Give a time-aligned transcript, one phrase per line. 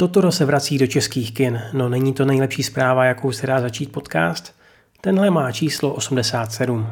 [0.00, 3.92] Totoro se vrací do českých kin, no není to nejlepší zpráva, jakou se dá začít
[3.92, 4.54] podcast.
[5.00, 6.86] Tenhle má číslo 87.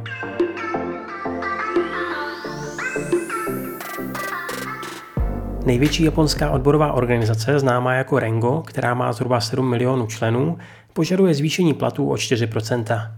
[5.66, 10.59] Největší japonská odborová organizace, známá jako Rengo, která má zhruba 7 milionů členů,
[10.93, 13.11] požaduje zvýšení platů o 4%.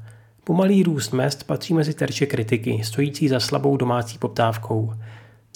[0.44, 4.92] Pomalý růst mest patří mezi terče kritiky, stojící za slabou domácí poptávkou.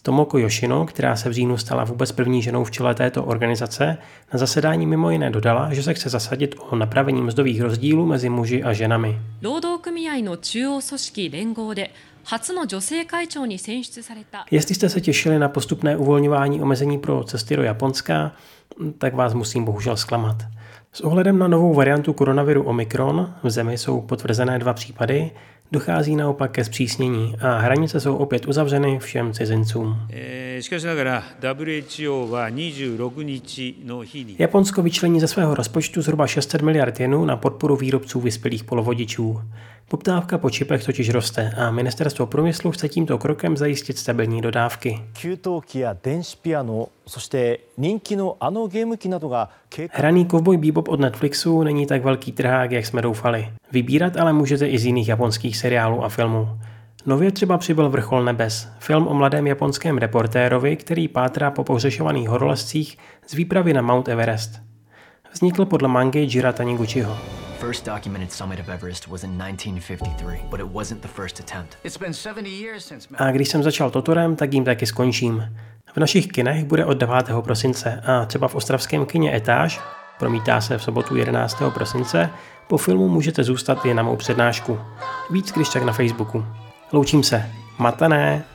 [0.04, 3.98] Tomoko Yoshino, která se v říjnu stala vůbec první ženou v čele této organizace,
[4.32, 8.62] na zasedání mimo jiné dodala, že se chce zasadit o napravení mzdových rozdílů mezi muži
[8.62, 9.18] a ženami.
[14.50, 18.32] Jestli jste se těšili na postupné uvolňování omezení pro cesty do Japonska,
[18.98, 20.36] tak vás musím bohužel zklamat.
[20.92, 25.30] S ohledem na novou variantu koronaviru Omikron v zemi jsou potvrzené dva případy,
[25.72, 29.96] dochází naopak ke zpřísnění a hranice jsou opět uzavřeny všem cizincům.
[34.38, 39.40] Japonsko vyčlení ze svého rozpočtu zhruba 600 miliard jenů na podporu výrobců vyspělých polovodičů.
[39.88, 45.00] Poptávka po čipech totiž roste a ministerstvo průmyslu chce tímto krokem zajistit stabilní dodávky.
[49.92, 53.48] Hraný kovboj Bebop od Netflixu není tak velký trhák, jak jsme doufali.
[53.72, 56.48] Vybírat ale můžete i z jiných japonských seriálů a filmů.
[57.06, 62.98] Nově třeba přibyl Vrchol nebes, film o mladém japonském reportérovi, který pátrá po pohřešovaných horolezcích
[63.26, 64.50] z výpravy na Mount Everest.
[65.32, 67.18] Vznikl podle mangy Jira Taniguchiho
[67.66, 71.76] first documented summit of Everest was in 1953, but it wasn't the first attempt.
[71.84, 73.08] It's been 70 years since...
[73.16, 75.56] A když jsem začal Totorem, tak jim taky skončím.
[75.94, 77.16] V našich kinech bude od 9.
[77.40, 79.80] prosince a třeba v ostravském kině Etáž,
[80.18, 81.62] promítá se v sobotu 11.
[81.74, 82.30] prosince,
[82.68, 84.78] po filmu můžete zůstat i na mou přednášku.
[85.30, 86.44] Víc když tak na Facebooku.
[86.92, 87.50] Loučím se.
[87.78, 88.51] Matané!